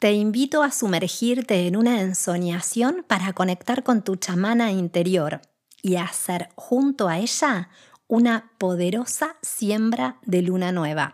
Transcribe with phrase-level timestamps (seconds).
[0.00, 5.42] te invito a sumergirte en una ensoñación para conectar con tu chamana interior
[5.82, 7.68] y hacer junto a ella
[8.08, 11.12] una poderosa siembra de luna nueva.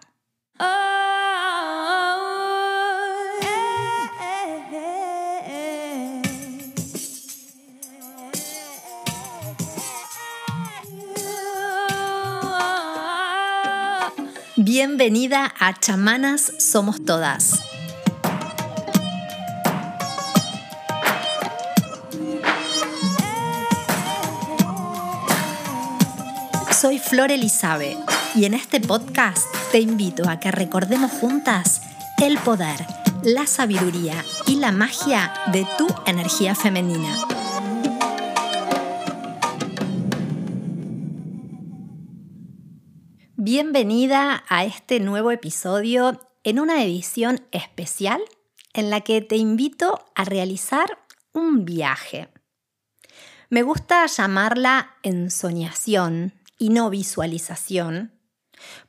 [14.57, 17.66] Bienvenida a Chamanas Somos Todas.
[27.09, 27.97] Flor Elizabe
[28.35, 31.81] y en este podcast te invito a que recordemos juntas
[32.21, 32.85] el poder,
[33.23, 37.17] la sabiduría y la magia de tu energía femenina.
[43.37, 48.21] Bienvenida a este nuevo episodio en una edición especial
[48.73, 50.99] en la que te invito a realizar
[51.33, 52.29] un viaje.
[53.49, 58.13] Me gusta llamarla ensoñación y no visualización,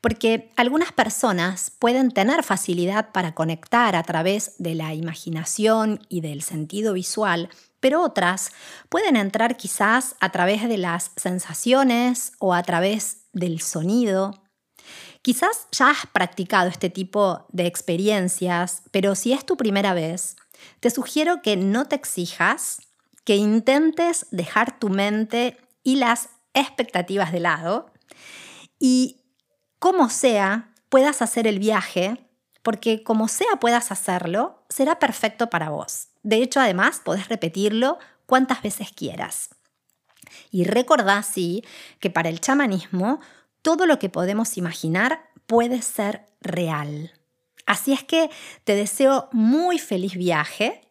[0.02, 6.42] porque algunas personas pueden tener facilidad para conectar a través de la imaginación y del
[6.42, 8.52] sentido visual, pero otras
[8.90, 14.44] pueden entrar quizás a través de las sensaciones o a través del sonido.
[15.22, 20.38] Quizás ya has practicado este tipo de experiencias, pero si es tu primera vez,
[20.80, 22.82] te sugiero que no te exijas,
[23.26, 26.30] que intentes dejar tu mente y las
[26.60, 27.92] expectativas de lado
[28.80, 29.22] y
[29.80, 32.18] como sea puedas hacer el viaje,
[32.64, 36.10] porque como sea puedas hacerlo, será perfecto para vos.
[36.24, 39.50] De hecho, además, podés repetirlo cuantas veces quieras.
[40.52, 41.64] Y recordá, sí,
[42.00, 43.20] que para el chamanismo
[43.62, 47.14] todo lo que podemos imaginar puede ser real.
[47.66, 48.30] Así es que
[48.64, 50.90] te deseo muy feliz viaje,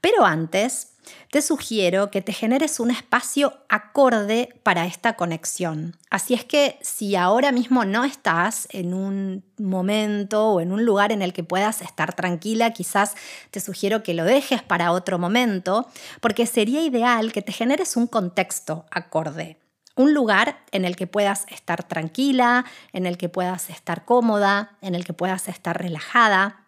[0.00, 0.95] pero antes
[1.30, 5.96] te sugiero que te generes un espacio acorde para esta conexión.
[6.10, 11.12] Así es que si ahora mismo no estás en un momento o en un lugar
[11.12, 13.14] en el que puedas estar tranquila, quizás
[13.50, 15.88] te sugiero que lo dejes para otro momento,
[16.20, 19.58] porque sería ideal que te generes un contexto acorde
[19.96, 24.94] un lugar en el que puedas estar tranquila, en el que puedas estar cómoda, en
[24.94, 26.66] el que puedas estar relajada.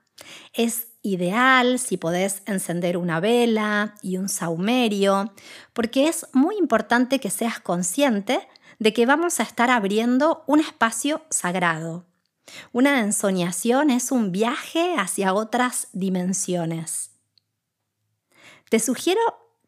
[0.54, 5.32] Es ideal si podés encender una vela y un saumerio,
[5.72, 8.46] porque es muy importante que seas consciente
[8.78, 12.04] de que vamos a estar abriendo un espacio sagrado.
[12.72, 17.10] Una ensoñación es un viaje hacia otras dimensiones.
[18.70, 19.20] Te sugiero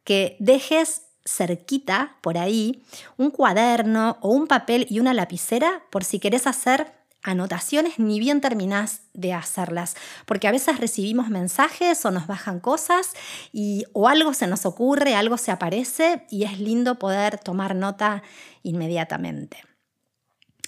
[0.05, 2.83] que dejes cerquita, por ahí,
[3.17, 8.41] un cuaderno o un papel y una lapicera por si querés hacer anotaciones ni bien
[8.41, 13.13] terminás de hacerlas, porque a veces recibimos mensajes o nos bajan cosas
[13.53, 18.23] y o algo se nos ocurre, algo se aparece y es lindo poder tomar nota
[18.63, 19.65] inmediatamente.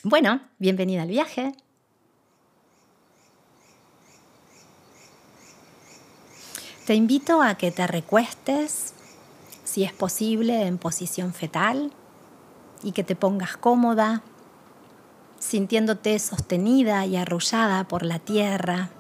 [0.02, 1.52] Bueno, bienvenida al viaje.
[6.86, 8.94] Te invito a que te recuestes
[9.72, 11.92] si es posible, en posición fetal
[12.82, 14.22] y que te pongas cómoda,
[15.42, 18.91] sintiéndote sostenida y arrullada por la tierra.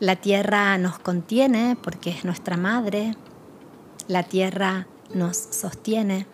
[0.00, 3.16] La tierra nos contiene porque es nuestra madre,
[4.08, 6.26] la tierra nos sostiene.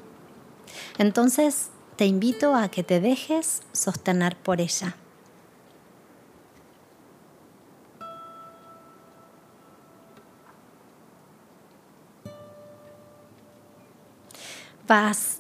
[0.97, 4.97] Entonces te invito a que te dejes sostener por ella.
[14.91, 15.40] vas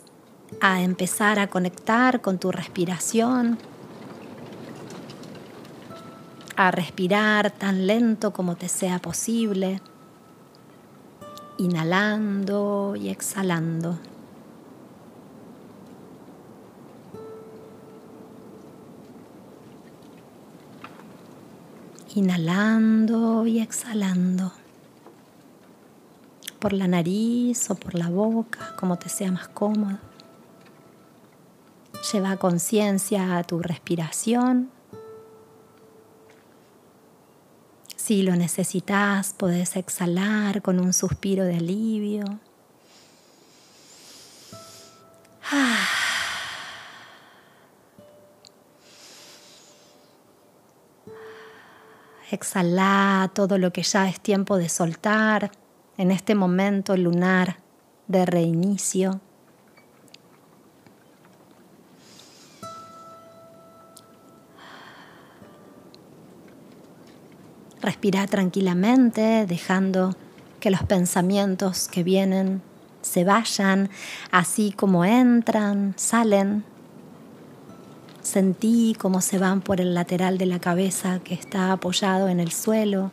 [0.60, 3.58] a empezar a conectar con tu respiración,
[6.56, 9.80] a respirar tan lento como te sea posible,
[11.58, 13.98] inhalando y exhalando.
[22.14, 24.52] Inhalando y exhalando
[26.60, 30.09] por la nariz o por la boca, como te sea más cómodo.
[32.12, 34.70] Lleva conciencia a tu respiración.
[37.94, 42.24] Si lo necesitas, podés exhalar con un suspiro de alivio.
[52.32, 55.52] Exhala todo lo que ya es tiempo de soltar
[55.96, 57.58] en este momento lunar
[58.08, 59.20] de reinicio.
[67.80, 70.14] Respira tranquilamente, dejando
[70.60, 72.62] que los pensamientos que vienen
[73.02, 73.88] se vayan,
[74.30, 76.64] así como entran, salen.
[78.20, 82.52] Sentí cómo se van por el lateral de la cabeza que está apoyado en el
[82.52, 83.10] suelo.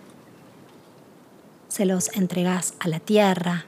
[1.69, 3.65] Se los entregas a la tierra.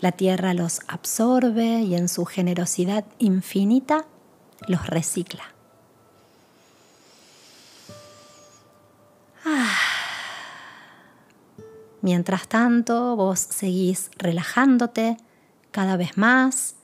[0.00, 4.06] La tierra los absorbe y en su generosidad infinita
[4.68, 5.55] los recicla.
[12.02, 15.16] Mientras tanto, vos seguís relajándote
[15.70, 16.76] cada vez más,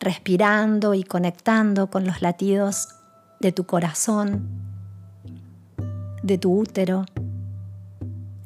[0.00, 2.88] respirando y conectando con los latidos
[3.40, 4.48] de tu corazón,
[6.22, 7.04] de tu útero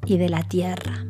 [0.05, 1.08] y de la tierra.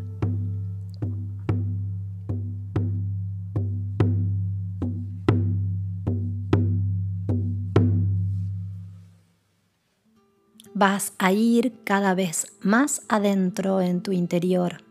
[10.78, 14.84] Vas a ir cada vez más adentro en tu interior.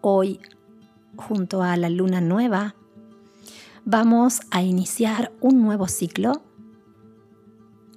[0.00, 0.40] Hoy,
[1.16, 2.76] junto a la luna nueva,
[3.84, 6.40] vamos a iniciar un nuevo ciclo.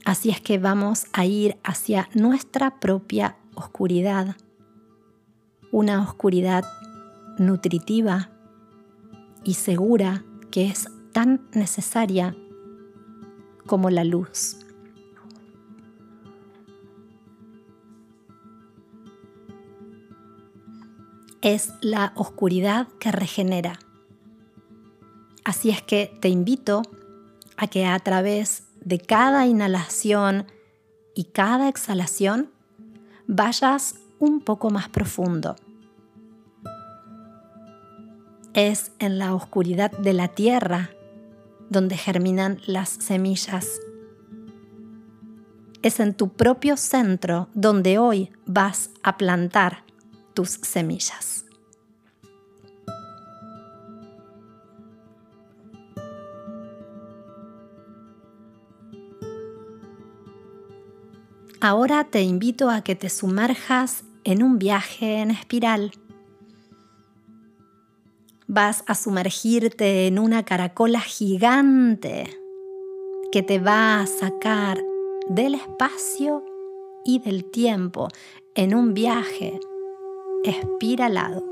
[0.04, 4.36] Así es que vamos a ir hacia nuestra propia oscuridad,
[5.72, 6.66] una oscuridad
[7.38, 8.30] nutritiva
[9.46, 12.36] y segura que es tan necesaria
[13.66, 14.66] como la luz.
[21.42, 23.80] Es la oscuridad que regenera.
[25.46, 26.82] Así es que te invito
[27.58, 30.46] a que a través de cada inhalación
[31.16, 32.50] y cada exhalación
[33.28, 35.56] vayas un poco más profundo.
[38.54, 40.90] Es en la oscuridad de la tierra
[41.70, 43.80] donde germinan las semillas.
[45.82, 49.84] Es en tu propio centro donde hoy vas a plantar
[50.34, 51.46] tus semillas.
[61.62, 65.92] Ahora te invito a que te sumerjas en un viaje en espiral.
[68.48, 72.30] Vas a sumergirte en una caracola gigante
[73.34, 74.80] que te va a sacar
[75.28, 76.46] del espacio
[77.04, 78.08] y del tiempo
[78.56, 79.60] en un viaje
[80.44, 81.44] espiralado.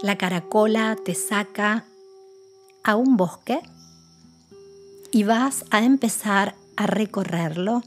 [0.00, 1.84] La caracola te saca
[2.84, 3.60] a un bosque
[5.10, 7.82] y vas a empezar a recorrerlo,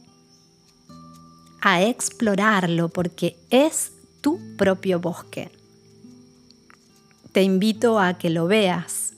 [1.62, 5.61] a explorarlo porque es tu propio bosque.
[7.32, 9.14] Te invito a que lo veas,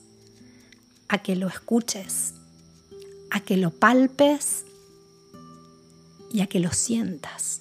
[1.08, 2.34] a que lo escuches,
[3.32, 4.64] a que lo palpes
[6.32, 7.58] y a que lo sientas.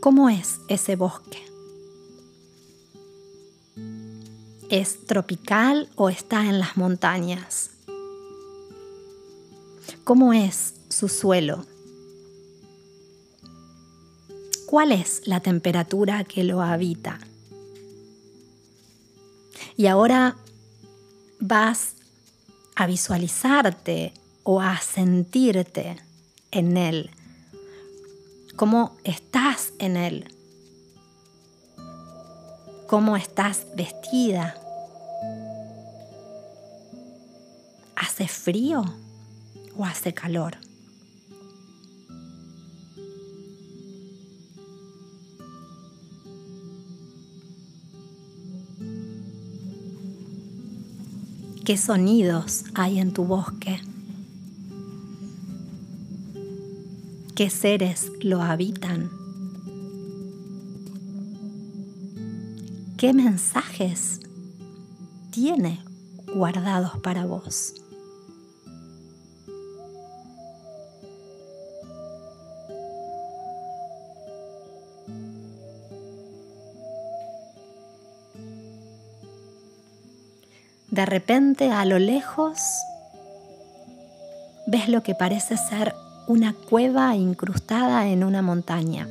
[0.00, 1.42] ¿Cómo es ese bosque?
[4.68, 7.70] ¿Es tropical o está en las montañas?
[10.10, 11.64] ¿Cómo es su suelo?
[14.66, 17.20] ¿Cuál es la temperatura que lo habita?
[19.76, 20.36] Y ahora
[21.38, 21.94] vas
[22.74, 24.12] a visualizarte
[24.42, 26.02] o a sentirte
[26.50, 27.10] en él.
[28.56, 30.34] ¿Cómo estás en él?
[32.88, 34.56] ¿Cómo estás vestida?
[37.94, 38.82] ¿Hace frío?
[39.80, 40.58] O hace calor.
[51.64, 53.80] ¿Qué sonidos hay en tu bosque?
[57.34, 59.08] ¿Qué seres lo habitan?
[62.98, 64.20] ¿Qué mensajes
[65.30, 65.82] tiene
[66.34, 67.72] guardados para vos?
[80.90, 82.58] De repente a lo lejos
[84.66, 85.94] ves lo que parece ser
[86.26, 89.08] una cueva incrustada en una montaña.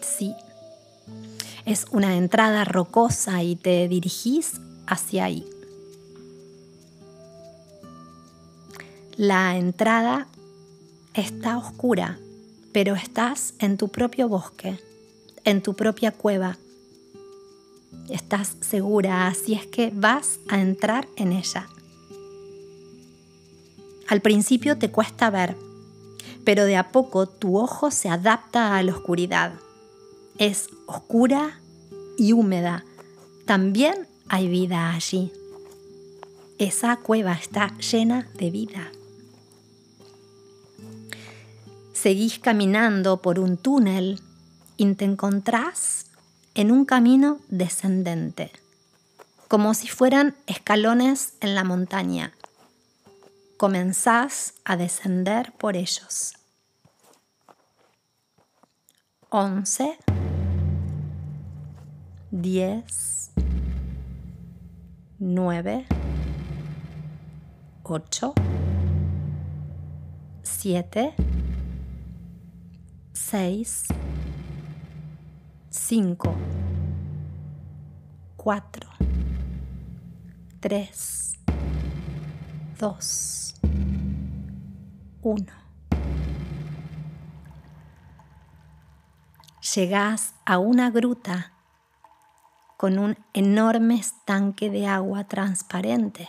[0.00, 0.34] Sí,
[1.64, 5.46] es una entrada rocosa y te dirigís hacia ahí.
[9.16, 10.28] La entrada
[11.14, 12.18] está oscura,
[12.72, 14.78] pero estás en tu propio bosque,
[15.44, 16.56] en tu propia cueva.
[18.08, 21.68] Estás segura, así es que vas a entrar en ella.
[24.08, 25.56] Al principio te cuesta ver,
[26.44, 29.52] pero de a poco tu ojo se adapta a la oscuridad.
[30.38, 31.60] Es oscura
[32.16, 32.84] y húmeda.
[33.44, 35.30] También hay vida allí.
[36.58, 38.90] Esa cueva está llena de vida.
[41.92, 44.20] Seguís caminando por un túnel
[44.78, 46.07] y te encontrás
[46.58, 48.50] en un camino descendente,
[49.46, 52.34] como si fueran escalones en la montaña.
[53.56, 56.34] Comenzás a descender por ellos.
[59.28, 59.98] 11,
[62.32, 63.30] 10,
[65.20, 65.86] 9,
[67.84, 68.34] 8,
[70.42, 71.14] 7,
[73.12, 73.84] 6,
[75.80, 76.34] 5,
[78.36, 78.90] 4,
[80.60, 81.38] 3,
[82.78, 83.54] 2,
[85.22, 85.46] 1.
[89.74, 91.52] Llegás a una gruta
[92.76, 96.28] con un enorme estanque de agua transparente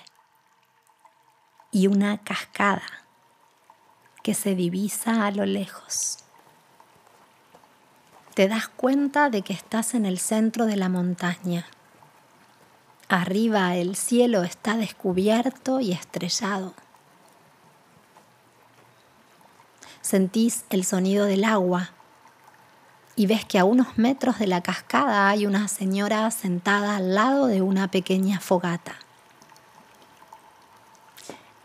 [1.72, 2.88] y una cascada
[4.24, 6.29] que se divisa a lo lejos.
[8.34, 11.66] Te das cuenta de que estás en el centro de la montaña.
[13.10, 16.74] Arriba el cielo está descubierto y estrellado.
[20.02, 21.92] Sentís el sonido del agua
[23.16, 27.48] y ves que a unos metros de la cascada hay una señora sentada al lado
[27.48, 28.96] de una pequeña fogata.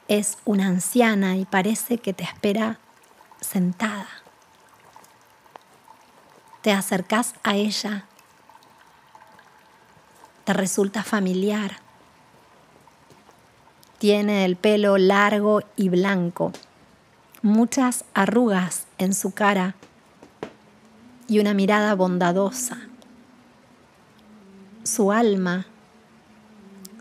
[0.09, 2.81] Es una anciana y parece que te espera
[3.41, 4.09] sentada.
[6.65, 8.07] Te acercas a ella.
[10.45, 11.77] Te resulta familiar.
[13.99, 16.53] Tiene el pelo largo y blanco,
[17.43, 19.75] muchas arrugas en su cara
[21.29, 22.79] y una mirada bondadosa.
[24.85, 25.67] Su alma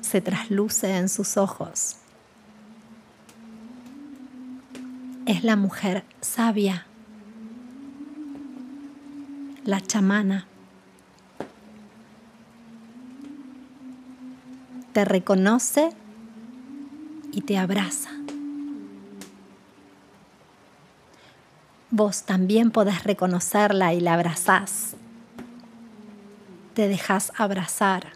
[0.02, 1.96] se trasluce en sus ojos.
[5.26, 6.86] Es la mujer sabia,
[9.64, 10.46] la chamana.
[14.94, 15.90] Te reconoce
[17.32, 18.12] y te abraza.
[21.96, 24.96] vos también podés reconocerla y la abrazás.
[26.74, 28.14] Te dejas abrazar.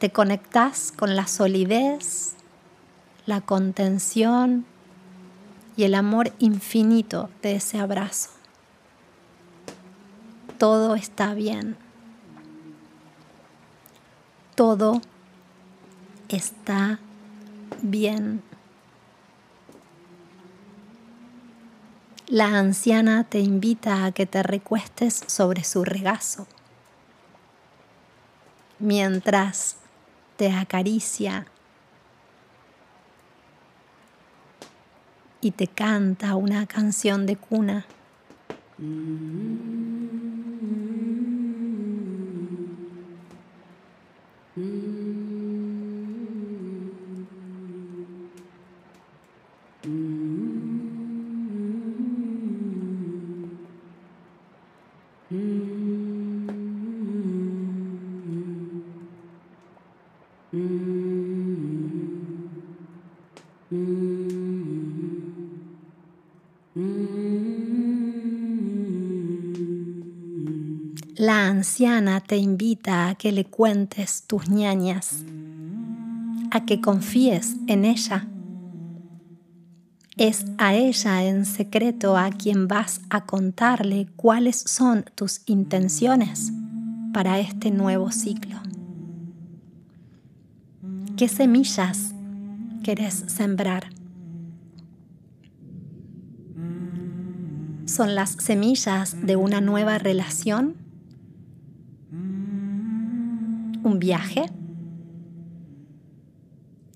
[0.00, 2.34] Te conectás con la solidez,
[3.24, 4.66] la contención
[5.76, 8.41] y el amor infinito de ese abrazo.
[10.62, 11.76] Todo está bien.
[14.54, 15.02] Todo
[16.28, 17.00] está
[17.82, 18.44] bien.
[22.28, 26.46] La anciana te invita a que te recuestes sobre su regazo
[28.78, 29.78] mientras
[30.36, 31.44] te acaricia
[35.40, 37.84] y te canta una canción de cuna.
[71.62, 75.22] Anciana te invita a que le cuentes tus ñañas,
[76.50, 78.26] a que confíes en ella.
[80.16, 86.50] Es a ella en secreto a quien vas a contarle cuáles son tus intenciones
[87.14, 88.56] para este nuevo ciclo.
[91.16, 92.12] ¿Qué semillas
[92.82, 93.84] querés sembrar?
[97.86, 100.81] ¿Son las semillas de una nueva relación?
[103.82, 104.46] Un viaje,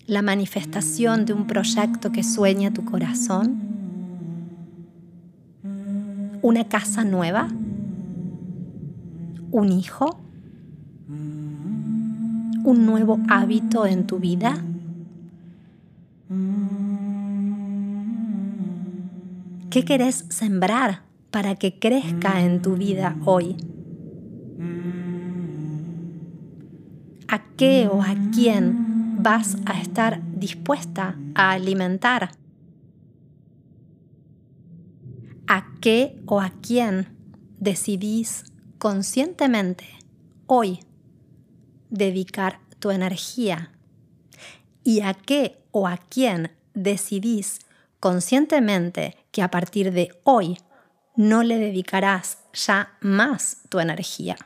[0.05, 3.59] la manifestación de un proyecto que sueña tu corazón,
[6.41, 7.49] una casa nueva,
[9.51, 10.19] un hijo,
[11.07, 14.57] un nuevo hábito en tu vida.
[19.69, 21.01] ¿Qué querés sembrar
[21.31, 23.57] para que crezca en tu vida hoy?
[27.57, 32.29] Qué o a quién vas a estar dispuesta a alimentar?
[35.47, 37.07] ¿A qué o a quién
[37.59, 38.45] decidís
[38.77, 39.87] conscientemente
[40.45, 40.81] hoy
[41.89, 43.71] dedicar tu energía?
[44.83, 47.59] ¿Y a qué o a quién decidís
[47.99, 50.59] conscientemente que a partir de hoy
[51.15, 54.37] no le dedicarás ya más tu energía?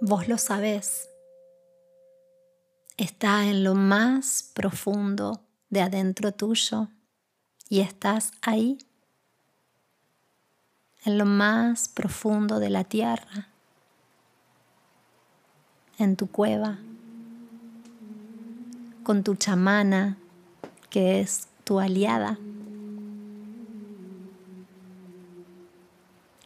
[0.00, 1.08] Vos lo sabés.
[2.98, 6.88] Está en lo más profundo de adentro tuyo
[7.70, 8.76] y estás ahí,
[11.06, 13.48] en lo más profundo de la tierra,
[15.98, 16.78] en tu cueva,
[19.02, 20.18] con tu chamana
[20.90, 22.38] que es tu aliada.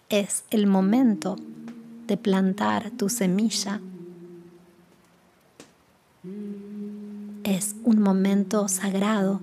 [0.08, 1.36] Es el momento
[2.10, 3.80] de plantar tu semilla.
[7.44, 9.40] Es un momento sagrado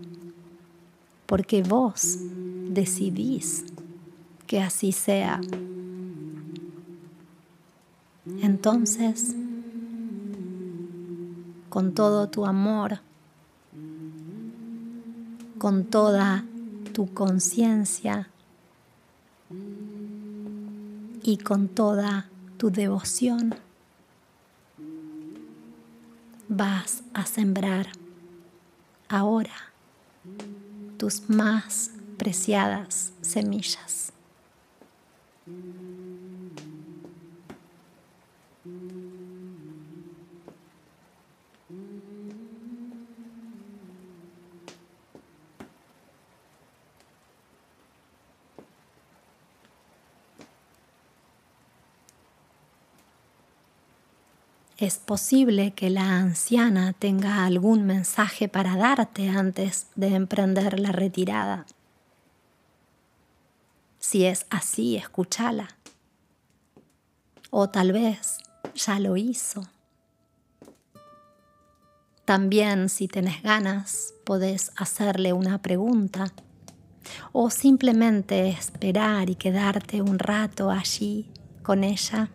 [1.28, 2.18] porque vos
[2.68, 3.64] decidís
[4.48, 5.40] que así sea.
[8.42, 9.34] Entonces,
[11.70, 13.00] con todo tu amor,
[15.58, 16.44] con toda
[16.92, 18.30] tu conciencia
[21.24, 23.56] y con toda tu devoción,
[26.48, 27.88] vas a sembrar
[29.10, 29.72] ahora
[30.98, 34.12] tus más preciadas semillas.
[54.78, 61.66] Es posible que la anciana tenga algún mensaje para darte antes de emprender la retirada.
[63.98, 65.68] Si es así, escúchala.
[67.50, 68.38] O tal vez
[68.76, 69.68] ya lo hizo.
[72.24, 76.32] También, si tenés ganas, podés hacerle una pregunta
[77.32, 81.32] o simplemente esperar y quedarte un rato allí
[81.64, 82.30] con ella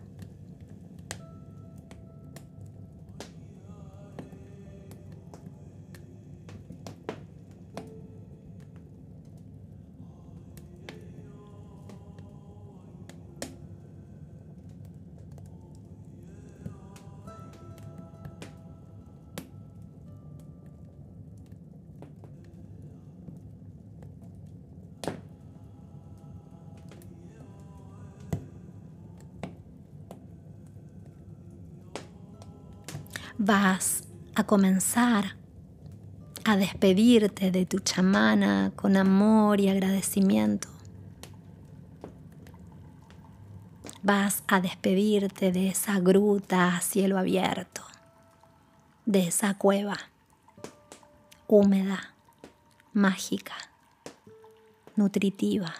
[33.45, 35.35] vas a comenzar
[36.45, 40.69] a despedirte de tu chamana con amor y agradecimiento.
[44.01, 47.81] Vas a despedirte de esa gruta a cielo abierto,
[49.05, 49.97] de esa cueva
[51.47, 52.13] húmeda,
[52.93, 53.55] mágica,
[54.95, 55.73] nutritiva.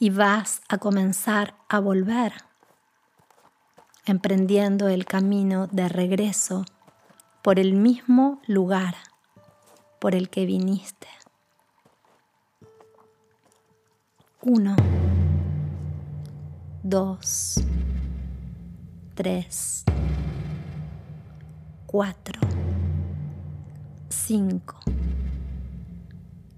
[0.00, 2.47] Y vas a comenzar a volver
[4.08, 6.64] emprendiendo el camino de regreso
[7.42, 8.94] por el mismo lugar
[9.98, 11.08] por el que viniste.
[14.40, 14.76] Uno,
[16.82, 17.60] dos,
[19.14, 19.84] tres,
[21.86, 22.40] cuatro,
[24.08, 24.78] cinco,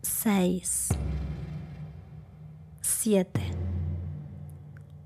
[0.02, 0.88] seis,
[2.80, 3.40] siete,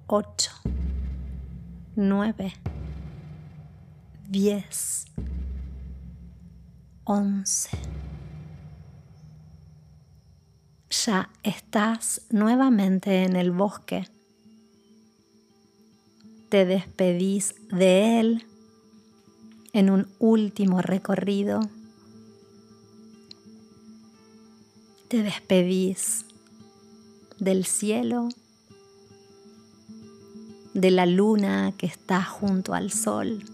[0.06, 0.50] ocho.
[1.96, 2.52] 9,
[4.28, 5.04] 10,
[7.04, 7.68] 11.
[11.06, 14.08] Ya estás nuevamente en el bosque.
[16.48, 18.46] Te despedís de él
[19.72, 21.60] en un último recorrido.
[25.06, 26.24] Te despedís
[27.38, 28.30] del cielo
[30.74, 33.44] de la luna que está junto al sol.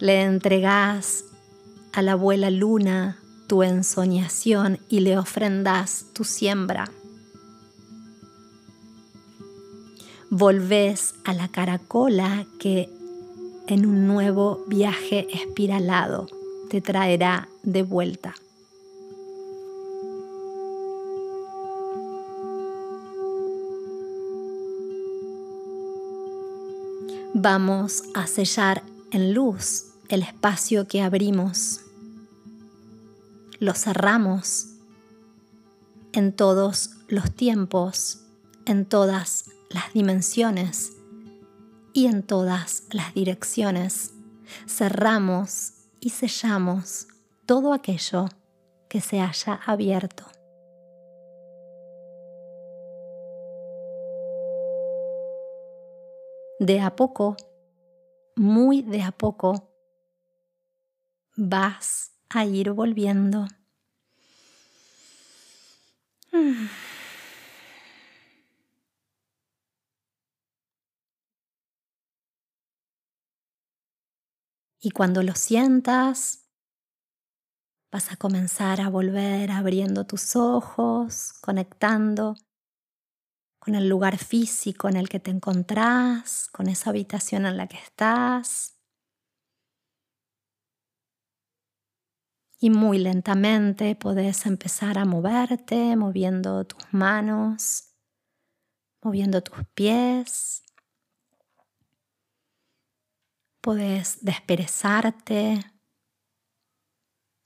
[0.00, 1.24] Le entregás
[1.92, 6.90] a la abuela luna tu ensoñación y le ofrendás tu siembra.
[10.30, 12.88] Volvés a la caracola que
[13.66, 16.28] en un nuevo viaje espiralado
[16.68, 18.34] te traerá de vuelta.
[27.34, 31.80] Vamos a sellar en luz el espacio que abrimos.
[33.60, 34.66] Lo cerramos
[36.12, 38.22] en todos los tiempos,
[38.66, 40.94] en todas las dimensiones
[41.92, 44.10] y en todas las direcciones.
[44.66, 47.06] Cerramos y sellamos
[47.46, 48.28] todo aquello
[48.88, 50.24] que se haya abierto.
[56.60, 57.38] De a poco,
[58.36, 59.72] muy de a poco,
[61.34, 63.46] vas a ir volviendo.
[74.82, 76.46] Y cuando lo sientas,
[77.90, 82.34] vas a comenzar a volver abriendo tus ojos, conectando
[83.60, 87.76] con el lugar físico en el que te encontrás, con esa habitación en la que
[87.76, 88.76] estás.
[92.58, 97.94] Y muy lentamente podés empezar a moverte, moviendo tus manos,
[99.02, 100.64] moviendo tus pies,
[103.60, 105.60] Puedes desperezarte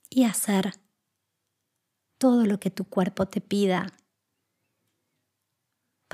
[0.09, 0.73] y hacer
[2.19, 3.93] todo lo que tu cuerpo te pida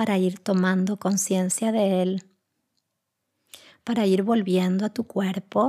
[0.01, 2.25] para ir tomando conciencia de él,
[3.85, 5.69] para ir volviendo a tu cuerpo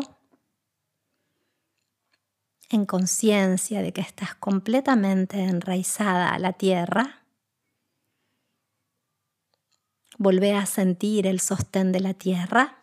[2.70, 7.26] en conciencia de que estás completamente enraizada a la tierra.
[10.18, 12.82] Volvé a sentir el sostén de la tierra.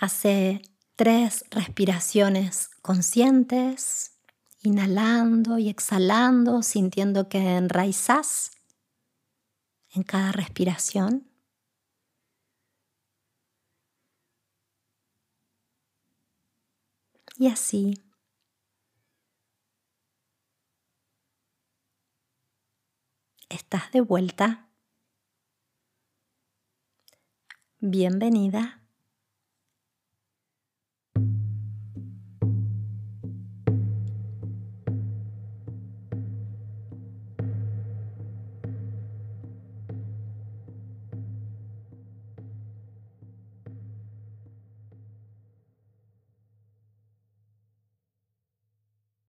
[0.00, 0.62] Hace
[0.96, 4.11] tres respiraciones conscientes,
[4.62, 8.52] inhalando y exhalando, sintiendo que enraizás
[9.94, 11.28] en cada respiración.
[17.38, 17.94] Y así
[23.48, 24.68] estás de vuelta.
[27.80, 28.81] Bienvenida